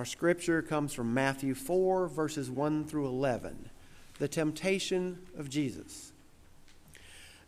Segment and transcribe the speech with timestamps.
[0.00, 3.68] Our scripture comes from Matthew 4, verses 1 through 11.
[4.18, 6.12] The temptation of Jesus.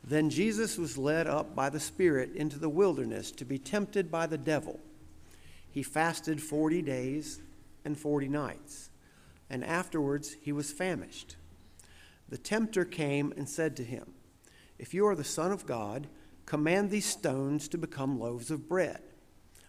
[0.05, 4.27] Then Jesus was led up by the Spirit into the wilderness to be tempted by
[4.27, 4.81] the devil.
[5.71, 7.41] He fasted 40 days
[7.87, 8.91] and 40 nights,
[9.49, 11.37] and afterwards he was famished.
[12.29, 14.13] The tempter came and said to him,
[14.79, 16.07] If you are the Son of God,
[16.45, 19.01] command these stones to become loaves of bread.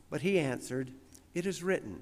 [0.10, 0.92] But he answered,
[1.34, 2.02] It is written,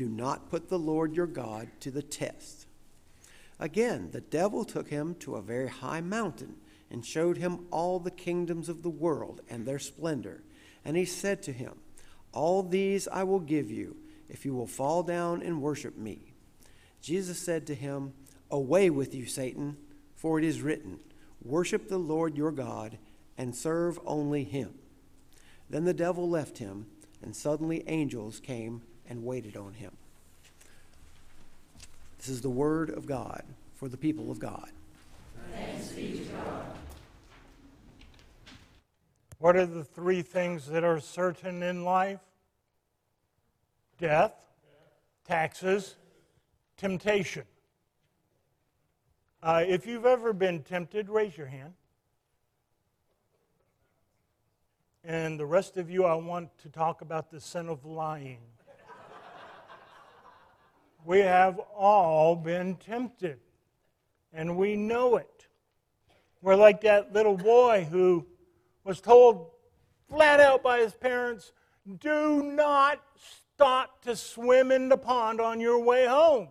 [0.00, 2.64] Do not put the Lord your God to the test.
[3.58, 6.54] Again, the devil took him to a very high mountain
[6.90, 10.42] and showed him all the kingdoms of the world and their splendor.
[10.86, 11.74] And he said to him,
[12.32, 13.94] All these I will give you
[14.26, 16.32] if you will fall down and worship me.
[17.02, 18.14] Jesus said to him,
[18.50, 19.76] Away with you, Satan,
[20.16, 20.98] for it is written,
[21.44, 22.96] Worship the Lord your God
[23.36, 24.72] and serve only him.
[25.68, 26.86] Then the devil left him,
[27.20, 28.80] and suddenly angels came
[29.10, 29.90] and waited on him.
[32.16, 33.42] This is the word of God
[33.74, 34.70] for the people of God.
[35.52, 36.64] Thanks be to God.
[39.38, 42.20] What are the three things that are certain in life?
[43.98, 44.34] Death,
[45.26, 45.96] taxes,
[46.76, 47.44] temptation.
[49.42, 51.72] Uh, if you've ever been tempted, raise your hand.
[55.02, 58.40] And the rest of you, I want to talk about the sin of lying.
[61.04, 63.38] We have all been tempted,
[64.32, 65.46] and we know it.
[66.42, 68.26] We're like that little boy who
[68.84, 69.50] was told
[70.08, 71.52] flat out by his parents
[72.00, 76.48] do not stop to swim in the pond on your way home.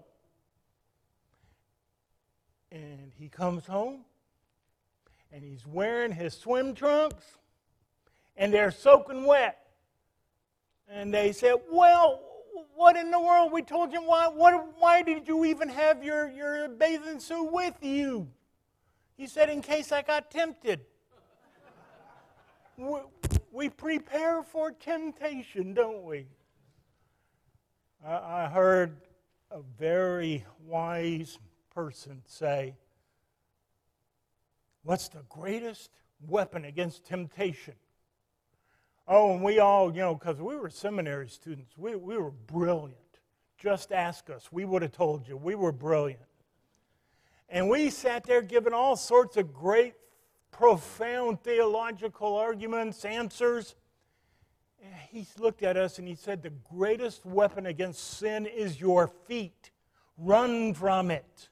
[2.71, 4.05] And he comes home
[5.31, 7.25] and he's wearing his swim trunks
[8.37, 9.57] and they're soaking wet.
[10.87, 12.21] And they said, Well,
[12.75, 13.51] what in the world?
[13.51, 17.75] We told you why, what, why did you even have your, your bathing suit with
[17.81, 18.27] you?
[19.17, 20.81] He said, In case I got tempted.
[22.77, 22.99] we,
[23.51, 26.27] we prepare for temptation, don't we?
[28.05, 28.97] I, I heard
[29.51, 31.37] a very wise
[31.73, 32.75] person say,
[34.83, 35.91] What's the greatest
[36.27, 37.75] weapon against temptation?
[39.11, 42.95] Oh, and we all, you know, because we were seminary students, we, we were brilliant.
[43.57, 44.51] Just ask us.
[44.51, 45.35] We would have told you.
[45.35, 46.21] We were brilliant.
[47.49, 49.95] And we sat there giving all sorts of great,
[50.51, 53.73] profound theological arguments, answers.
[54.83, 59.07] And he looked at us and he said, The greatest weapon against sin is your
[59.07, 59.71] feet.
[60.19, 61.49] Run from it.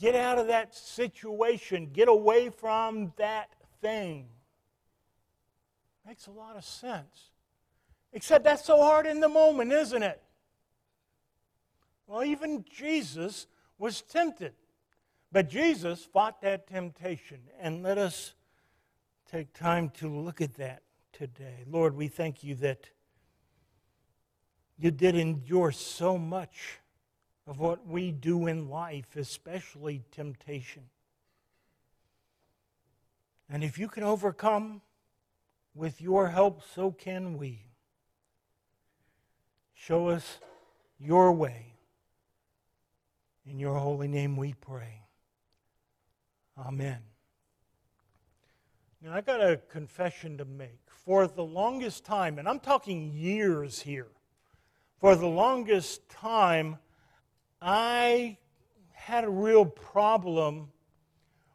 [0.00, 1.90] Get out of that situation.
[1.92, 3.50] Get away from that
[3.82, 4.28] thing.
[6.06, 7.30] Makes a lot of sense.
[8.12, 10.22] Except that's so hard in the moment, isn't it?
[12.06, 13.46] Well, even Jesus
[13.78, 14.52] was tempted.
[15.32, 17.40] But Jesus fought that temptation.
[17.60, 18.34] And let us
[19.30, 20.82] take time to look at that
[21.12, 21.64] today.
[21.66, 22.90] Lord, we thank you that
[24.78, 26.78] you did endure so much
[27.46, 30.84] of what we do in life, especially temptation.
[33.48, 34.82] And if you can overcome
[35.74, 37.66] with your help, so can we.
[39.74, 40.38] Show us
[40.98, 41.74] your way.
[43.46, 45.02] In your holy name we pray.
[46.58, 46.98] Amen.
[49.02, 50.80] Now, I got a confession to make.
[50.86, 54.08] For the longest time, and I'm talking years here,
[54.98, 56.78] for the longest time,
[57.60, 58.38] I
[58.92, 60.68] had a real problem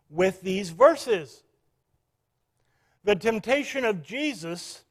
[0.10, 1.44] with these verses.
[3.10, 4.84] The temptation of Jesus.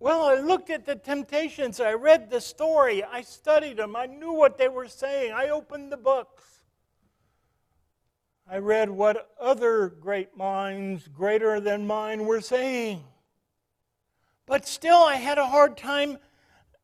[0.00, 4.32] Well, I looked at the temptations, I read the story, I studied them, I knew
[4.32, 6.42] what they were saying, I opened the books.
[8.50, 13.04] I read what other great minds, greater than mine, were saying.
[14.44, 16.18] But still, I had a hard time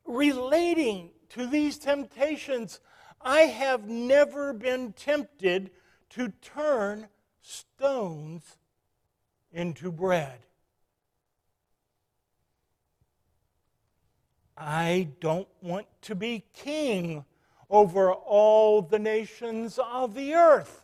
[0.06, 2.79] relating to these temptations.
[3.20, 5.73] I have never been tempted
[6.11, 7.09] to turn
[7.43, 8.59] stones
[9.58, 10.38] into bread.
[14.56, 17.25] I don't want to be king
[17.69, 20.82] over all the nations of the earth.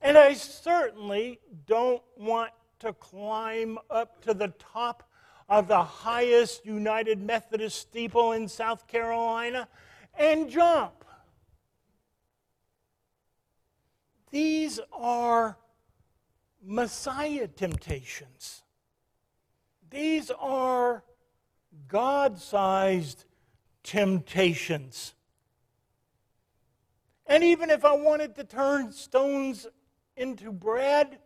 [0.00, 5.08] And I certainly don't want to climb up to the top
[5.48, 9.66] of the highest United Methodist steeple in South Carolina
[10.16, 11.04] and jump.
[14.30, 15.56] These are
[16.70, 18.62] Messiah temptations.
[19.88, 21.02] These are
[21.88, 23.24] God sized
[23.82, 25.14] temptations.
[27.26, 29.66] And even if I wanted to turn stones
[30.14, 31.18] into bread,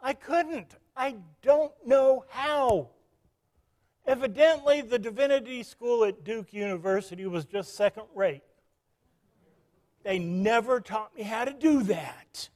[0.00, 0.76] I couldn't.
[0.96, 2.90] I don't know how.
[4.06, 8.44] Evidently, the divinity school at Duke University was just second rate.
[10.04, 12.50] They never taught me how to do that.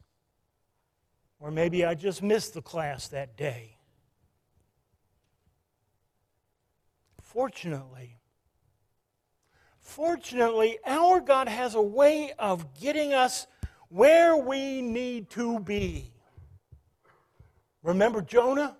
[1.41, 3.79] Or maybe I just missed the class that day.
[7.23, 8.19] Fortunately,
[9.81, 13.47] fortunately, our God has a way of getting us
[13.89, 16.13] where we need to be.
[17.83, 18.77] Remember Jonah?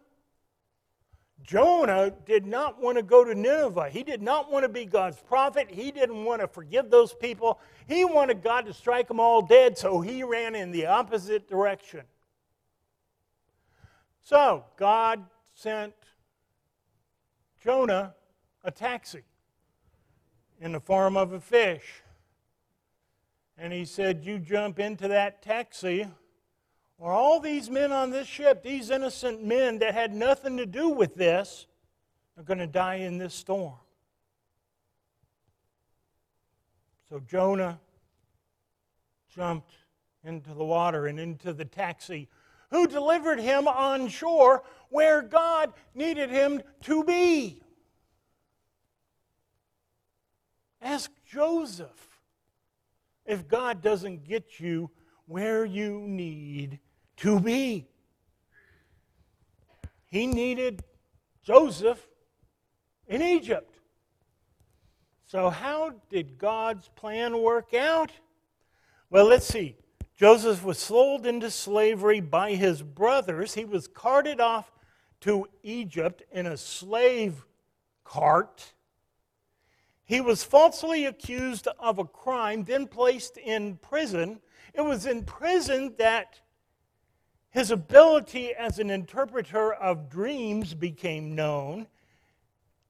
[1.43, 3.89] Jonah did not want to go to Nineveh.
[3.89, 5.69] He did not want to be God's prophet.
[5.71, 7.59] He didn't want to forgive those people.
[7.89, 12.03] He wanted God to strike them all dead, so he ran in the opposite direction.
[14.23, 15.25] So, God
[15.55, 15.95] sent
[17.63, 18.15] Jonah
[18.63, 19.23] a taxi
[20.61, 22.03] in the form of a fish.
[23.57, 26.07] And he said, You jump into that taxi,
[26.99, 30.89] or all these men on this ship, these innocent men that had nothing to do
[30.89, 31.67] with this,
[32.37, 33.75] are going to die in this storm.
[37.11, 37.81] So Jonah
[39.35, 39.73] jumped
[40.25, 42.29] into the water and into the taxi,
[42.71, 47.63] who delivered him on shore where God needed him to be.
[50.83, 52.09] Ask Joseph
[53.27, 54.91] if God doesn't get you
[55.27, 56.81] where you need
[57.19, 57.87] to be.
[60.07, 60.83] He needed
[61.45, 62.05] Joseph
[63.07, 63.79] in Egypt.
[65.27, 68.11] So, how did God's plan work out?
[69.11, 69.77] Well, let's see.
[70.21, 73.55] Joseph was sold into slavery by his brothers.
[73.55, 74.71] He was carted off
[75.23, 77.47] to Egypt in a slave
[78.05, 78.75] cart.
[80.05, 84.41] He was falsely accused of a crime, then placed in prison.
[84.75, 86.39] It was in prison that
[87.49, 91.87] his ability as an interpreter of dreams became known.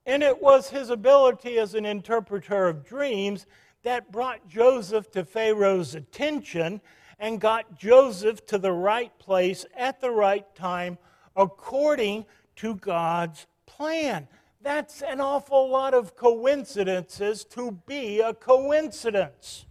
[0.05, 3.47] And it was his ability as an interpreter of dreams
[3.85, 6.81] that brought Joseph to Pharaoh's attention
[7.21, 10.99] and got Joseph to the right place at the right time
[11.37, 12.25] according
[12.57, 14.27] to God's plan.
[14.63, 19.67] That's an awful lot of coincidences to be a coincidence.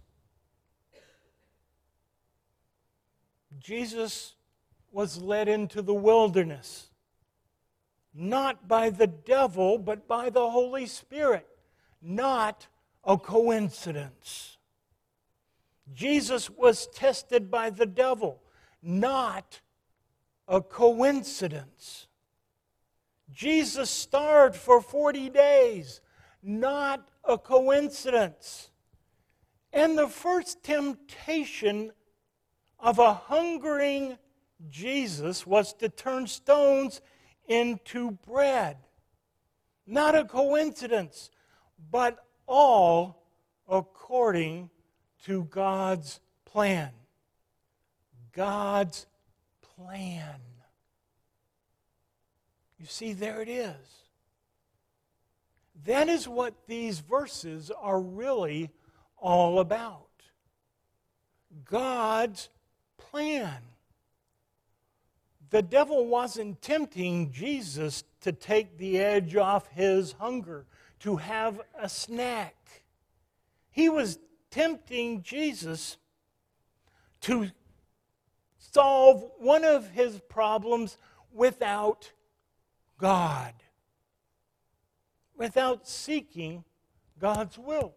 [3.58, 4.34] Jesus
[4.92, 6.90] was led into the wilderness,
[8.14, 11.46] not by the devil, but by the Holy Spirit.
[12.00, 12.66] Not
[13.04, 14.56] a coincidence.
[15.92, 18.40] Jesus was tested by the devil,
[18.82, 19.60] not
[20.46, 22.06] a coincidence.
[23.30, 26.00] Jesus starved for 40 days,
[26.42, 28.70] not a coincidence.
[29.72, 31.92] And the first temptation
[32.78, 34.18] of a hungering
[34.68, 37.00] Jesus was to turn stones
[37.46, 38.76] into bread.
[39.86, 41.30] Not a coincidence,
[41.90, 43.24] but all
[43.68, 44.70] according
[45.26, 46.90] to God's plan.
[48.32, 49.06] God's
[49.76, 50.40] plan.
[52.78, 53.76] You see, there it is.
[55.84, 58.70] That is what these verses are really
[59.16, 60.06] all about.
[61.64, 62.48] God's
[62.98, 63.62] plan.
[65.50, 70.64] The devil wasn't tempting Jesus to take the edge off his hunger,
[71.00, 72.54] to have a snack.
[73.70, 74.18] He was
[74.50, 75.96] tempting Jesus
[77.22, 77.50] to
[78.58, 80.98] solve one of his problems
[81.32, 82.12] without
[82.98, 83.54] God
[85.40, 86.62] without seeking
[87.18, 87.94] God's will.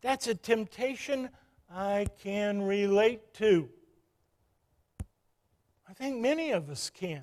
[0.00, 1.28] That's a temptation
[1.70, 3.68] I can relate to.
[5.86, 7.22] I think many of us can.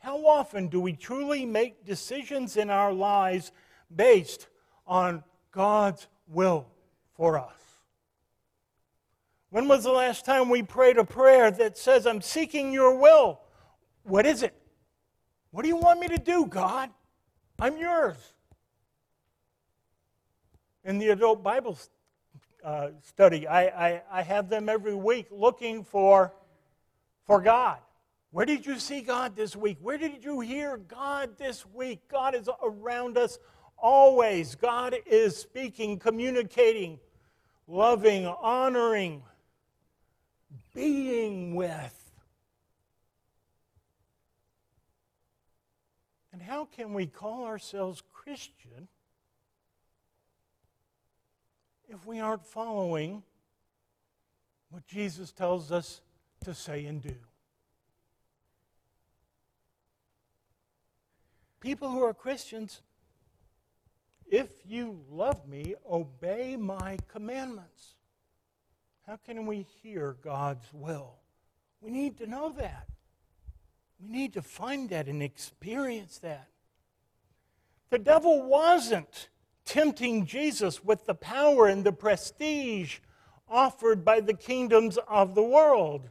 [0.00, 3.52] How often do we truly make decisions in our lives
[3.94, 4.48] based
[4.86, 6.66] on God's will
[7.16, 7.52] for us?
[9.50, 13.40] When was the last time we prayed a prayer that says, I'm seeking your will?
[14.02, 14.54] What is it?
[15.52, 16.90] What do you want me to do, God?
[17.60, 18.16] I'm yours.
[20.84, 21.78] In the adult Bible
[22.64, 26.34] uh, study, I, I, I have them every week looking for,
[27.24, 27.78] for God.
[28.32, 29.78] Where did you see God this week?
[29.80, 32.00] Where did you hear God this week?
[32.10, 33.38] God is around us
[33.78, 34.54] always.
[34.54, 36.98] God is speaking, communicating,
[37.66, 39.22] loving, honoring,
[40.74, 42.00] being with.
[46.32, 48.88] And how can we call ourselves Christian
[51.88, 53.22] if we aren't following
[54.70, 56.00] what Jesus tells us
[56.44, 57.14] to say and do?
[61.60, 62.82] People who are Christians,
[64.34, 67.94] if you love me, obey my commandments.
[69.06, 71.14] How can we hear God's will?
[71.80, 72.88] We need to know that.
[74.00, 76.48] We need to find that and experience that.
[77.90, 79.28] The devil wasn't
[79.64, 82.98] tempting Jesus with the power and the prestige
[83.48, 86.08] offered by the kingdoms of the world,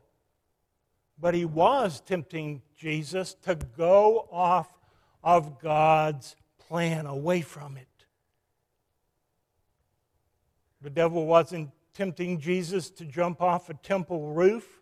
[1.20, 4.72] but he was tempting Jesus to go off
[5.22, 7.88] of God's plan, away from it.
[10.84, 14.82] The devil wasn't tempting Jesus to jump off a temple roof.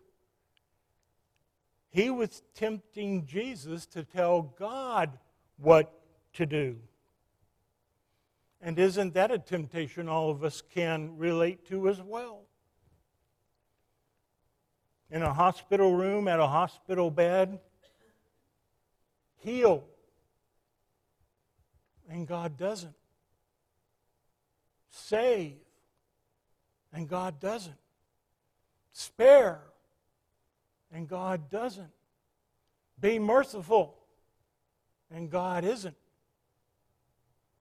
[1.92, 5.18] He was tempting Jesus to tell God
[5.58, 5.94] what
[6.34, 6.78] to do.
[8.62, 12.42] And isn't that a temptation all of us can relate to as well?
[15.12, 17.60] In a hospital room, at a hospital bed,
[19.38, 19.84] heal
[22.12, 22.96] and God doesn't.
[24.90, 25.61] Save,
[26.94, 27.76] and God doesn't.
[28.94, 29.62] Spare,
[30.94, 31.92] and God doesn't.
[33.00, 33.96] Be merciful,
[35.14, 35.96] and God isn't.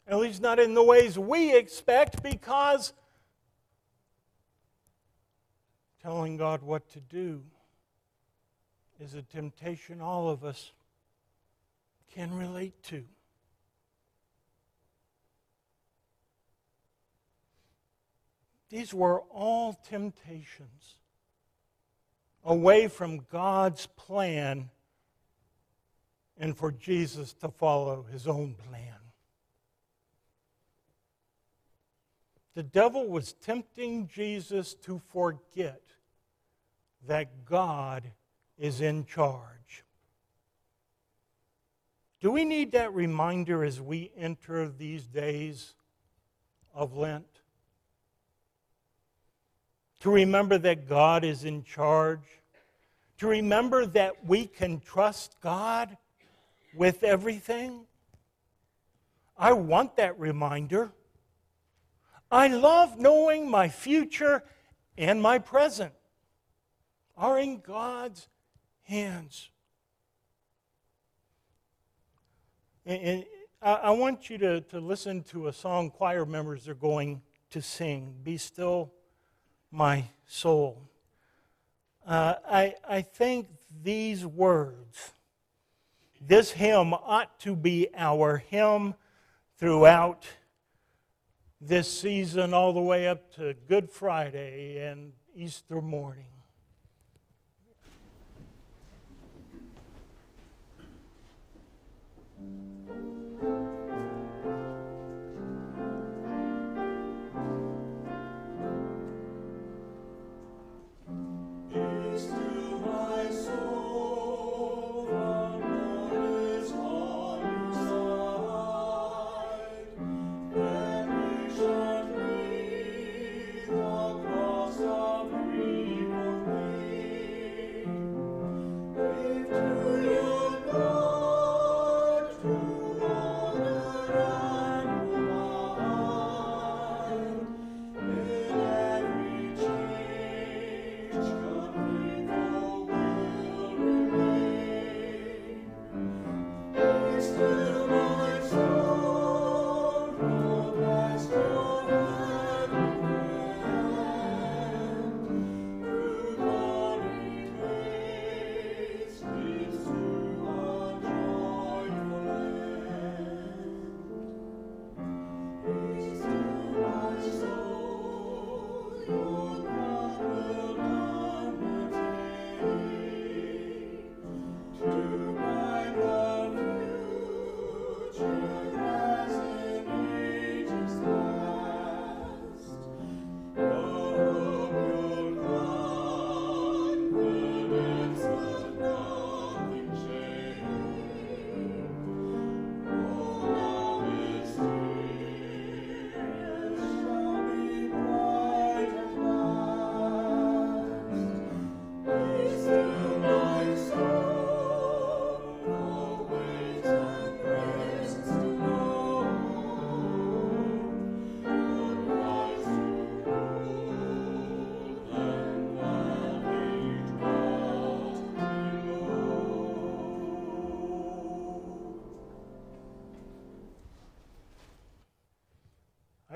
[0.06, 2.92] At least not in the ways we expect, because
[6.02, 7.42] telling God what to do
[8.98, 10.72] is a temptation all of us
[12.14, 13.04] can relate to.
[18.70, 20.94] These were all temptations
[22.44, 24.70] away from God's plan
[26.38, 28.94] and for Jesus to follow his own plan.
[32.54, 35.82] The devil was tempting Jesus to forget
[37.06, 38.04] that God
[38.58, 39.84] is in charge.
[42.20, 45.74] Do we need that reminder as we enter these days
[46.74, 47.29] of Lent?
[50.00, 52.20] To remember that God is in charge,
[53.18, 55.96] to remember that we can trust God
[56.74, 57.86] with everything.
[59.36, 60.92] I want that reminder.
[62.30, 64.42] I love knowing my future
[64.96, 65.92] and my present
[67.16, 68.28] are in God's
[68.82, 69.50] hands.
[72.86, 73.24] And
[73.60, 78.14] I want you to, to listen to a song choir members are going to sing
[78.22, 78.92] Be Still
[79.70, 80.88] my soul.
[82.06, 83.48] Uh, I, I think
[83.82, 85.12] these words,
[86.20, 88.94] this hymn ought to be our hymn
[89.58, 90.26] throughout
[91.60, 96.24] this season, all the way up to Good Friday and Easter morning.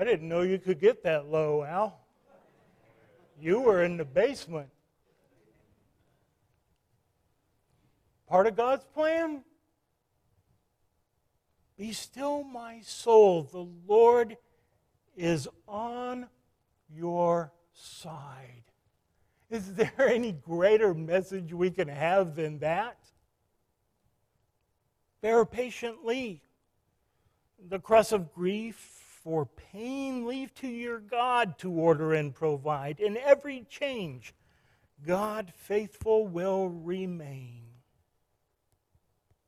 [0.05, 1.99] Didn't know you could get that low, Al.
[3.39, 4.69] You were in the basement.
[8.27, 9.43] Part of God's plan?
[11.77, 13.43] Be still, my soul.
[13.43, 14.37] The Lord
[15.17, 16.27] is on
[16.89, 18.63] your side.
[19.49, 22.97] Is there any greater message we can have than that?
[25.21, 26.41] Bear patiently
[27.67, 32.99] the cross of grief for pain, leave to your God to order and provide.
[32.99, 34.35] In every change,
[35.03, 37.63] God faithful will remain.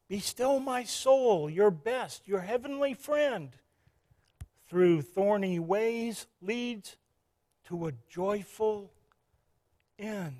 [0.09, 3.51] Be still, my soul, your best, your heavenly friend,
[4.67, 6.97] through thorny ways leads
[7.65, 8.91] to a joyful
[9.99, 10.33] end.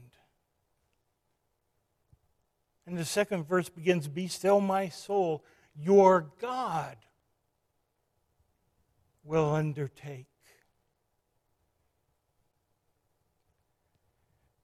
[2.87, 5.43] And the second verse begins Be still, my soul,
[5.75, 6.97] your God
[9.27, 10.25] will undertake.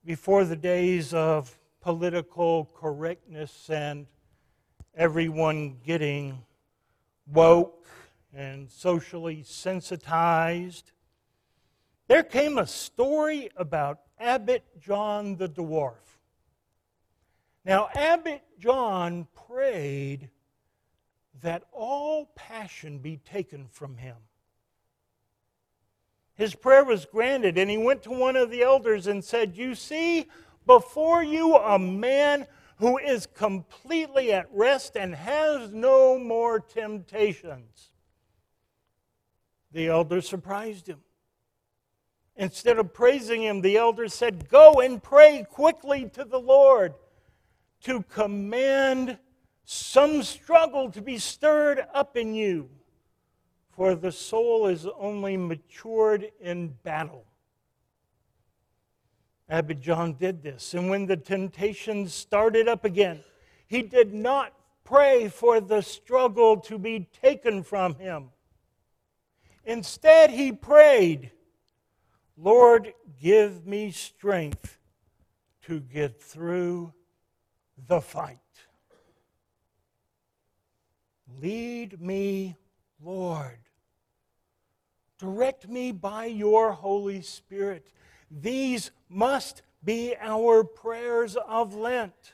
[0.06, 4.08] Before the days of political correctness and
[4.96, 6.44] everyone getting
[7.28, 7.88] woke
[8.34, 10.94] and socially sensitized,
[12.08, 16.20] there came a story about Abbot John the dwarf.
[17.66, 20.30] Now, Abbot John prayed
[21.42, 24.16] that all passion be taken from him.
[26.36, 29.76] His prayer was granted, and he went to one of the elders and said, You
[29.76, 30.28] see
[30.66, 37.92] before you a man who is completely at rest and has no more temptations.
[39.72, 41.00] The elder surprised him.
[42.36, 46.96] Instead of praising him, the elder said, Go and pray quickly to the Lord
[47.84, 49.20] to command
[49.66, 52.70] some struggle to be stirred up in you,
[53.76, 57.26] for the soul is only matured in battle.
[59.80, 63.24] John did this, and when the temptations started up again,
[63.68, 68.30] he did not pray for the struggle to be taken from him.
[69.66, 71.32] Instead, he prayed,
[72.36, 74.80] Lord, give me strength
[75.64, 76.94] to get through
[77.88, 78.40] the fight.
[81.42, 82.56] Lead me,
[83.02, 83.63] Lord.
[85.20, 87.88] Direct me by your Holy Spirit.
[88.30, 92.34] These must be our prayers of Lent.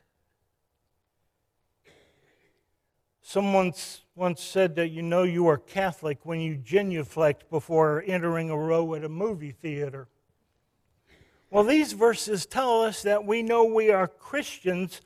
[3.21, 3.73] Someone
[4.15, 8.95] once said that you know you are Catholic when you genuflect before entering a row
[8.95, 10.07] at a movie theater.
[11.51, 15.01] Well, these verses tell us that we know we are Christians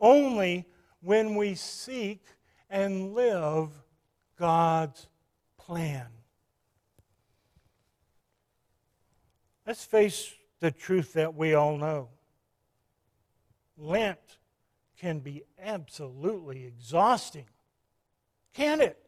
[0.00, 0.64] only
[1.00, 2.24] when we seek
[2.68, 3.70] and live
[4.36, 5.06] God's
[5.56, 6.06] plan.
[9.68, 12.08] Let's face the truth that we all know.
[13.76, 14.38] Lent
[14.98, 17.44] can be absolutely exhausting,
[18.54, 18.98] can it?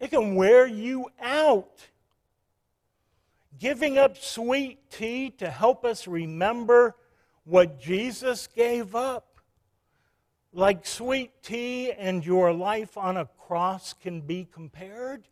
[0.00, 1.88] It can wear you out.
[3.58, 6.96] Giving up sweet tea to help us remember
[7.44, 9.42] what Jesus gave up
[10.54, 15.28] like sweet tea and your life on a cross can be compared?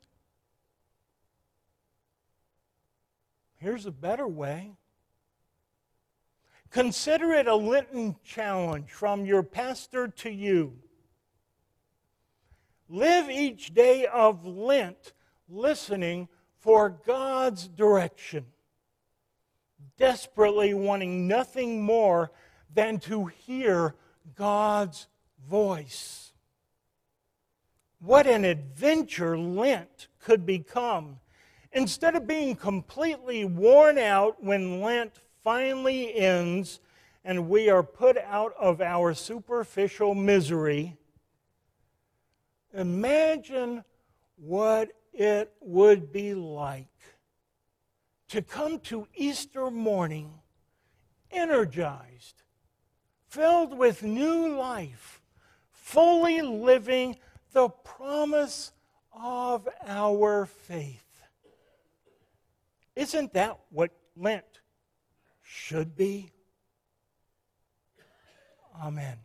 [3.66, 4.76] Here's a better way.
[6.70, 10.74] Consider it a Lenten challenge from your pastor to you.
[12.88, 15.14] Live each day of Lent
[15.48, 16.28] listening
[16.60, 18.46] for God's direction,
[19.98, 22.30] desperately wanting nothing more
[22.72, 23.96] than to hear
[24.36, 25.08] God's
[25.50, 26.32] voice.
[27.98, 31.18] What an adventure Lent could become.
[31.76, 35.12] Instead of being completely worn out when Lent
[35.44, 36.80] finally ends
[37.22, 40.96] and we are put out of our superficial misery,
[42.72, 43.84] imagine
[44.36, 46.88] what it would be like
[48.28, 50.32] to come to Easter morning
[51.30, 52.42] energized
[53.28, 55.20] filled with new life,
[55.70, 57.16] fully living
[57.52, 58.72] the promise
[59.12, 61.05] of our faith.
[62.96, 64.44] Isn't that what Lent
[65.42, 66.32] should be?
[68.82, 69.18] Amen.